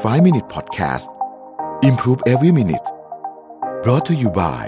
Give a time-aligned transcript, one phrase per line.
[0.00, 1.10] 5 Minute Podcast
[1.82, 2.86] Improve Every Minute
[3.82, 4.64] brought to you by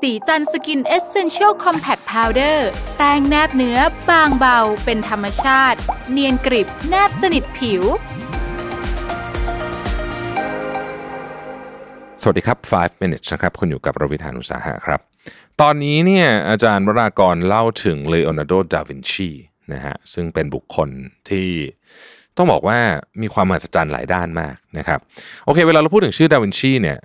[0.00, 3.78] ศรีจันทร์ Skin Essential Compact Powder แป้งแนบเนื้อ
[4.10, 5.78] บางเบา เป็นธรรมชาติ
[6.10, 7.82] เนียนกริบแนบสนิทผิว
[12.22, 15.00] สวัสดีครับ 5 minutes นะครับ คุณอยู่กับรวิศ หาญอุตสาหะครับ
[15.60, 19.30] ตอนนี้เนี่ยอาจารย์วรากรเล่าถึงเลโอนาร์โด ดาวินชี
[19.72, 20.88] นะฮะซึ่งเป็นบุคคล
[21.28, 21.48] ที่
[22.38, 22.78] ต้องบอกว่า
[23.22, 24.98] มีความมหัศจรรย์หลายด้านมากนะครับ
[25.44, 26.98] โอเค เวลาเราพูดถึงชื่อดาวินชีเนี่ย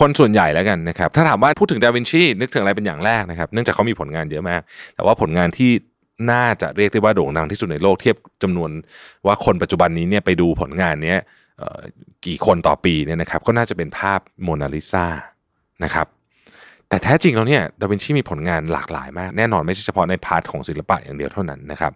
[0.00, 4.60] คนส่วนใหญ่แล้วกันนะครับถ้าถามว่าพูดถึงดาวินชีนึกถึงอะไรเป็นอย่างแรกนะครับเนื่องจากเขามีผลงานเยอะมาก
[4.94, 5.70] แต่ว่าผลงานที่
[6.30, 8.70] น่าจะเรียกได้ว่าโด่งดังที่สุดในโลกเทียบจำนวน
[9.26, 11.18] ว่าคนปัจจุบันนี้เนี่ยไปดูผลงานเนี้ย
[12.26, 15.06] กี่คนต่อปีเนี่ยนะครับก็น่าจะเป็นภาพโมนาลิซา
[15.84, 16.06] นะครับ
[16.88, 21.92] แต่แท้จริงแล้วเนี่ยดาวินชีมีผลงานหลากหลายมาก แน่นอนไม่ใช่เฉพาะใน part ของศิลปะอย่างเดียวเท่านั้นนะครับ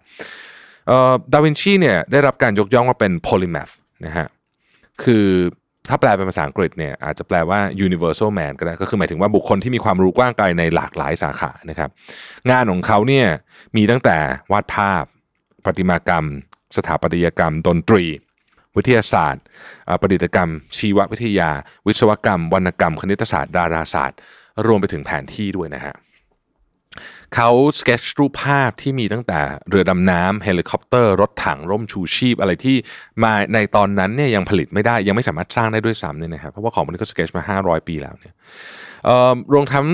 [1.33, 3.69] ดาวินชีเนี่ยได้รับการยกย่องว่าเป็นโพลิแมธ
[4.05, 4.27] นะฮะ
[5.03, 5.25] คือ
[5.89, 11.89] ถ้าแปลเป็นภาษาอังกฤษเนี่ยอาจจะแปลว่า universal man ก็ได้ก็คือหมายถึงว่าบุคคลที่มีความรู้กว้างไกลในหลากหลายสาขานะครับ
[12.51, 13.27] งานของเขาเนี่ย
[13.75, 14.17] มีตั้งแต่
[14.51, 15.03] วาดภาพ
[15.65, 16.25] ประติมากรรม
[16.75, 18.05] สถาปัตยกรรม ดนตรี
[18.77, 19.43] วิทยาศาสตร์
[20.01, 21.49] ประดิษฐกรรม ชีววิทยา
[21.87, 24.19] วิศวกรรม วรรณกรรม คณิตศาสตร์ ดาราศาสตร์
[24.65, 25.95] รวมไปถึงแผนที่ด้วยนะฮะ
[27.35, 32.77] เขาสเกจรูปภาพที่มีตั้งแต่เรือดำน้ำเฮลิคอปเตอร์ รถถังร่มชูชีพ อะไรที่
[33.23, 38.33] มันในตอนนั้นเนี่ยยังผลิตไม่ได้ยังไม่สามารถสร้างได้ด้วยซ้ำเนี่ยนะครับเพราะว่าของมันนี้ก็สเกจมา 500 ปีแล้วเนี่ย
[39.05, 39.85] เอ่อรวมทั้ง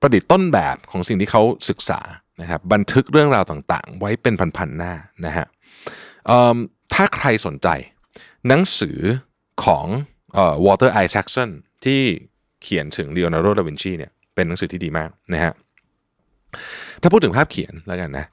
[0.00, 2.00] ประดิษฐ์ต้นแบบของสิ่งที่เขาศึกษา
[2.40, 4.92] นะครับบันทึกเรื่องราวต่างๆ ไว้เป็นพันๆหน้า
[5.26, 5.46] นะฮะ
[6.26, 6.56] เออ
[6.94, 7.68] ถ้าใครสนใจ
[8.48, 8.98] หนังสือ
[9.64, 9.86] ของ
[10.34, 11.50] เอ่อวอลเตอร์ไอแซคสัน
[11.84, 12.00] ที่
[12.62, 15.52] เขียนถึงเลโอนาร์โด ดาวินชีเนี่ยเป็นหนังสือที่ดีมากนะฮะ
[17.02, 18.26] ถ้าพูดถึงภาพเขียนแล้วกันนะ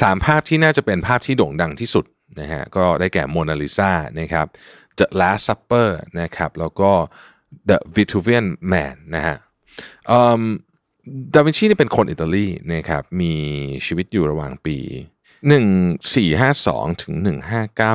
[0.00, 2.04] สามภาพที่น่าจะเป็นภาพที่โด่งดังที่สุด
[2.40, 4.46] นะฮะก็ได้แก่โมนาลิซานะครับ
[4.98, 5.90] The Last Supper
[6.20, 6.90] นะครับแล้วก็
[7.68, 9.36] The Vitruvian Man นะฮะ
[11.34, 13.34] ดาวินชีนี่เป็นคนอิตาลีนะครับมี
[13.86, 14.76] ชีวิตอยู่ระหว่างปี
[16.28, 17.14] 1452 ถึง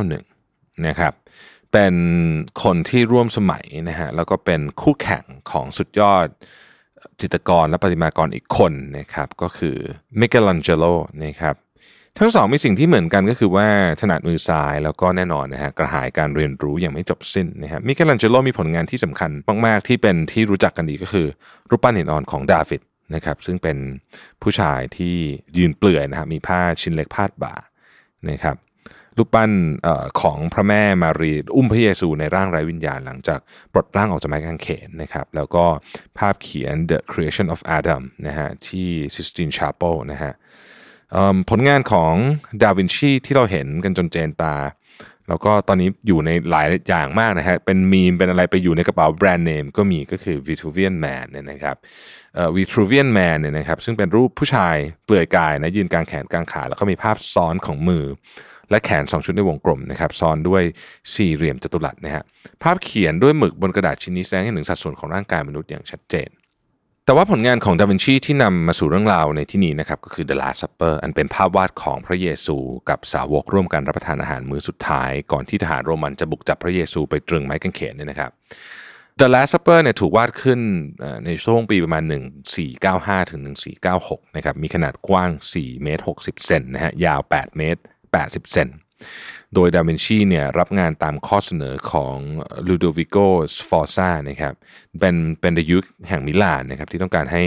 [0.04, 1.14] 1591 นะครับ
[1.72, 1.96] เป็น
[2.64, 6.28] คนที่ร่วมสมัยนะฮะแล้วก็เป็นคู่แข่งของสุดยอด
[7.22, 9.78] จิตรกรและประติมากรอีกคนนะครับก็คือ
[10.20, 10.86] มิเกลันเจโล
[11.24, 11.56] นะครับ
[12.20, 13.68] ทั้งสองมีสิ่งที่เหมือนกันก็คือว่า
[14.02, 19.32] ถนัดมือซ้ายแล้วก็แน่นอนนะฮะกระหายการเรียนรู้อย่างไม่จบสิ้นนะฮะมิเกลันเจโลมีผลงานที่สำคัญ
[19.66, 21.28] มาก ๆ ที่เป็นที่รู้จักกันดีก็คือ
[21.70, 22.82] รูปปั้นหินอ่อนของดาวิด
[23.16, 23.78] นะครับซึ่งเป็น
[24.42, 25.16] ผู้ชายที่
[25.58, 27.54] ยืนเปลือยนะฮะมีผ้าชิ้นเล็กพาดบ่า
[28.30, 28.56] นะครับ
[29.18, 29.52] รูปปั้น
[29.86, 29.90] อ
[30.22, 33.40] ของพระแม่มารีอุ้มพระเยซูในร่างไร้วิญญาณหลังจาก
[33.74, 35.66] ปลดร่างออกจากไม้กางเขนนะครับแล้วก็
[36.18, 40.34] ภาพเขียน The Creation of Adam นะฮะที่ Sistine Chapel นะฮะ
[41.50, 42.14] ผลงานของ
[42.62, 44.56] ดาวินชีที่เราเห็นกันจนเจนตา
[45.30, 51.76] แล้วก็ตอนนี้อยู่ในหลายอย่างมากนะฮะเป็นมีมเป็นอะไรไปอยู่ในกระเป๋าแบรนด์เนมก็มีก็คือ Vitruvian Man เนี่ยนะครับ
[52.36, 54.76] เอ่อ Vitruvian Man เนี่ยนะครับซึ่งเป็นรูปผู้ชาย
[55.06, 58.06] เปลือยกายนะยืนกลางแขนกลางขา แล้วก็มีภาพซ้อนของมือ
[58.74, 60.64] และแขน 2 ชุดในวงกลมนะครับซ้อนด้วย
[61.16, 62.24] สี่เหลี่ยมจัตุรัสนะฮะ
[62.64, 66.30] ภาพเขียนด้วยหมึกบนกระดาษชิ้นนี้แสดงให้เห็นถึงสัดส่วนของร่างกายมนุษย์อย่างชัดเจน
[67.06, 72.58] แต่ว่าผลงานของดาวินชีที่นำมาสู่เรื่องราวในที่นี้นะครับก็คือ The Last Supper อันเป็นภาพวาดของพระเยซู
[72.90, 78.32] กับสาวกร่วมกันรับประทานอาหารมื้อสุดท้าย ก่อนที่ทหารโรมันจะบุกจับพระเยซูไปตรึงไม้กางเขนเนี่ยนะครับ
[79.20, 80.60] The Last Supper เนี่ยถูกวาดขึ้น
[81.26, 82.04] ในช่วงปีประมาณ
[82.68, 83.42] 1495 ถึง
[83.90, 87.82] 1496 นะครับ มีขนาดกว้าง 4 เมตร 60 เซนนะฮะ ยาว 8 เมตร
[88.22, 88.68] 80 เซน
[89.56, 92.16] โดยดาวินชีเนี่ยรับงานตามข้อเสนอของ
[92.68, 93.18] ลูโดวิโก
[93.52, 94.54] สฟอร์ซานะครับ
[95.00, 97.44] เป็นเป็นยุคแห่งมิลานนะครับที่ต้องการให้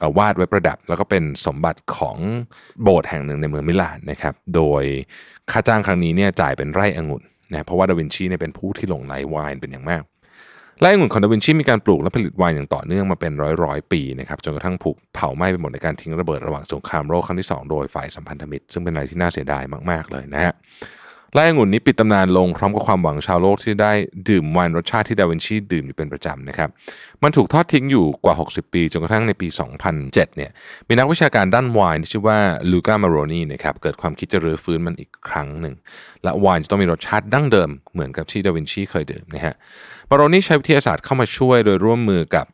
[0.00, 2.16] อ่อวาดไว้ประดับ แล้วก็เป็นสมบัติของ
[2.82, 4.84] โบสถ์แห่งหนึ่งในเมืองมิลานนะครับโดย
[5.50, 10.02] ค่าจ้างครั้งนี้เนี่ยจ่ายเป็นไร่องุ่นนะเพราะว่าดาวินชีเนี่ยเป็นผู้ที่หลงไหลไวน์เป็นอย่างมาก
[10.80, 20.54] ไร่องุ่นของดาวินชีมีการปลูกและผลิตไวน์อย่างต่อเนื่องมาเป็นร้อยร้อยปีนะครับจนกระทั่งถูกเผาไหม้ไปหมดในการทิ้งระเบิดระหว่างสงครามโลกครั้งที่ 2 โดยฝ่ายสัมพันธมิตร ซึ่งเป็นอะไรที่น่าเสียดายมากๆเลยนะฮะ
[21.34, 23.92] ไร่องุ่นนี้ปิดตำนานลงพร้อมกับความหวังชาวโลกที่ได้
[24.28, 26.68] ดื่มไวน์รสชาติที่ดาวินชีดื่มอยู่เป็นประจำนะครับ
[27.22, 29.48] มันถูกทอดทิ้งอยู่กว่า 60 ปีจนกระทั่งในปี
[29.92, 30.50] 2007 เนี่ย
[30.88, 32.38] มีนักวิชาการด้านไวน์ที่ชื่อว่า
[32.70, 35.74] ลูก้ามาโรนีนะครับ เกิดความคิดจะรื้อฟื้นมันอีกครั้งหนึ่ง
[36.22, 39.54] และไวน์จะต้องมีรสชาติดั้งเดิมเหมือนกับที่ดาวินชีเคยดื่มนะฮะ
[40.10, 42.46] มาโรนีใช้วิทยาศาสตร์เข้ามาช่วยโดยร่วมมือกับ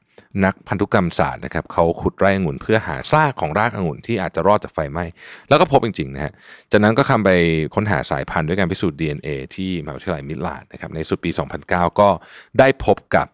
[0.44, 5.04] นักพันธุกรรมศาสตร์นะครับเขาขุดไร่องุ่นเพื่อหาซากของรากองุ่นที่อาจจะรอดจากไฟไหม้
[5.48, 6.32] แล้วก็พบจริงๆนะฮะ
[6.70, 7.30] จากนั้นก็คำไป
[7.74, 11.30] ค้นหาสายพันธุ์ด้วยการพิสูจน์ DNA ที่มหาวิทยาลัยมิลานนะครับในสุดปี
[11.64, 12.08] 2009 ก็
[12.58, 13.26] ได้พบกับ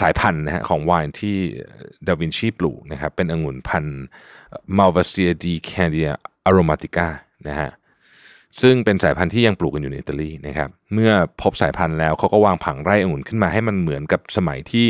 [0.00, 1.36] สายพันธุ์นะฮะของไวน์ที่
[2.06, 4.02] ดาวินชีปลูกนะครับเป็นองุ่นพันธุ์
[4.76, 6.12] Malvasia di Candia
[6.48, 7.08] aromatica
[7.48, 7.70] นะฮะ
[8.60, 11.12] ซึ่งเป็นสายพันธุ์ที่ยังปลูกกันอยู่ในอิตาลีนะครับ เมื่อ
[11.42, 14.86] พบสายพันธุ์แล้วเขาก็วางผังไร่องุ่นขึ้นมาให้มันเหมือนกับสมัยที่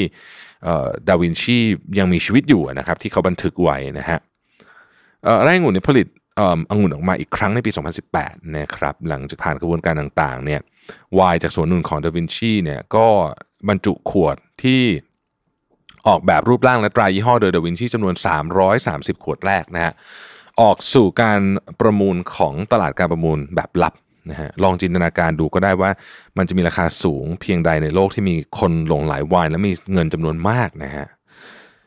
[1.08, 1.58] ดาวินชี
[1.98, 4.18] ยังมีชีวิตอยู่นะครับที่เขาบันทึกไว้นะฮะ
[5.42, 6.06] ไร่องุ่นนี้ผลิต
[6.70, 7.70] องุ่นออกมาอีกครั้งในปี
[8.12, 10.60] 2018 นะครับหลังจากผ่านกระบวนการต่างๆเนี่ย
[11.18, 13.06] วายจากสวนนุ่นของดาวินชีเนี่ยก็
[13.68, 14.82] บรรจุขวดที่
[16.08, 18.14] ออกแบบรูปร่างและตรายยี่ห้อโดยดาวินชีจำนวน
[18.68, 19.92] 330 ขวดแรกนะฮะ
[20.62, 21.40] ออกสู่การ
[21.80, 23.94] ประมูลของตลาดการประมูลแบบลับ
[24.30, 25.90] นะฮะลองจินตนาการดูก็ได้ว่า
[26.38, 31.06] มันจะมีราคาสูงเพียงใดในโลกที่มีคนหลงไหลวายและมีเงินจำนวนมากนะฮะ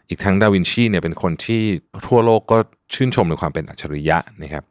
[0.09, 1.61] อีกทั้งดาวินชีเนี่ยเป็นคนที่
[2.07, 2.57] ทั่วโลกก็
[2.93, 4.63] ชื่นชมในความเป็นอัจฉริยะนะครับ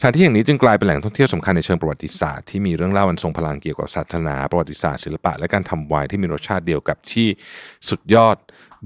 [0.00, 7.28] สถานที่แห่งนี้จึงกลายเป็นแหล่งท่องเที่ยวสำคัญในเชิงประวัติศาสตร์ที่มีเรื่องเล่าอันทรงพลังเกี่ยวกับศาสนา ประวัติศาสตร์ศิลปะและการทำไวน์ที่มีรสชาติเดียวกับที่
[7.88, 8.36] สุดยอด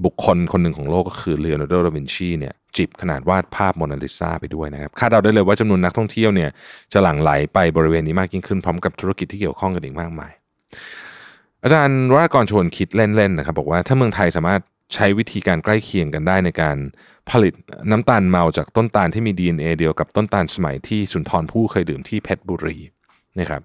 [0.05, 6.49] บุคคลคนหนึ่งของโลกก็คือเลโอนาร์โด ดาวินชีเนี่ยจิบขนาดวาดภาพโมนาลิซาไปด้วยนะครับคาดเดาได้เลยว่าจำนวนนักท่องเที่ยวเนี่ย
[6.93, 10.31] จะหลั่งไหลไปบริเวณนี้มากยิ่งขึ้นพร้อมกับธุรกิจที่เกี่ยวข้องกันอีกมากมาย
[11.63, 14.61] อาจารย์วรากรชวนคิดเล่นๆนะครับบอกว่าถ้าเมืองไทยสามารถ
[14.93, 16.77] ใช้วิธีการใกล้เคียงกันได้ในการ
[17.29, 17.53] ผลิต
[17.91, 22.77] น้ำตาลเมาจากต้นตาลที่มี DNA เดียวกับต้นตาลสมัยที่สุนทรภู่เคยดื่มที่เพชรบุรี
[23.39, 23.61] นะครับ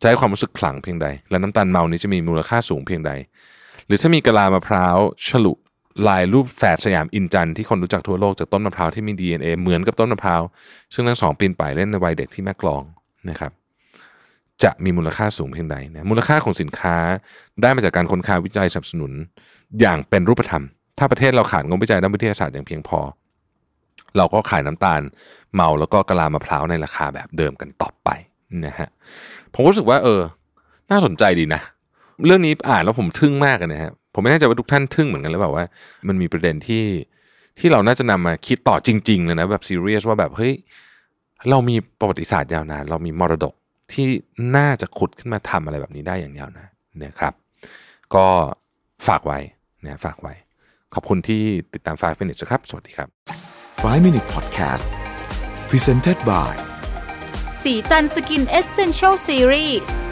[0.00, 3.12] จะให้ความรู้สึกขลังเพียงใด และน้ำตาลเมานี้จะมีมูลค่าสูงเพียงใด
[3.86, 4.98] หรือถ้ามีกะลามะพร้าว
[5.28, 5.52] ฉลุ
[6.08, 10.42] ลายรูปแฝดสยามอินจันที่คนรู้จักทั่วโลกจากต้นมะพร้าวที่มี DNA เหมือนกับต้นมะพร้าว
[10.94, 12.82] ซึ่งทั้งสองปีนป่ายเล่นในวัยเด็กที่แม่กลอง
[13.30, 13.52] นะครับ
[14.62, 16.96] จะมีมูลค่าสูงเพียงใดนะมูลค่าของสินค้า
[17.62, 19.12] ได้มาจากการค้นคว้าวิจัยสนับสนุน
[19.80, 20.64] อย่างเป็นรูปธรรม
[20.98, 23.00] ถ้าประเทศเราขาดงบวิจัยด้านวิทยาศาสตร์อย่างเพียงพอ
[24.16, 25.00] เราก็ขายน้ำตาล
[25.54, 28.08] เมาแล้วก็กะลามะพร้าวในราคาแบบเดิมกันต่อไป
[28.66, 28.88] นะฮะ
[29.54, 30.20] ผมรู้สึกว่าเออ
[30.90, 31.60] น่าสนใจดีนะ
[32.26, 35.64] เรื่องนี้อ่านแล้วผมทึ่งมากเลยนะฮะผมไม่แน่ใจว่าทุกท่านทึ่งเหมือนกันหรือเปล่าว่า
[36.08, 36.84] มันมีประเด็นที่
[37.58, 40.52] ที่เราน่าจะนำมาคิดต่อจริงๆเลยนะแบบซีเรียสว่าแบบเฮ้ย
[41.50, 43.54] เรามีประวัติศาสตร์ยาวนาน เรามีมรดก
[43.92, 44.06] ที่
[44.56, 46.70] น่าจะขุดขึ้นมาทำอะไรแบบนี้ได้อย่างยาวนาน
[47.04, 47.34] นะครับ
[48.14, 48.26] ก็
[49.06, 49.38] ฝากไว้
[49.84, 50.34] นะฝากไว้
[50.94, 51.42] ขอบคุณที่
[51.74, 53.08] ติดตาม 5 minutes ครับ สวัสดีครับ
[53.74, 54.86] 5 minute podcast
[55.70, 56.54] presented by
[57.62, 60.03] สีจันสกินเอเซนเชลซีรีส์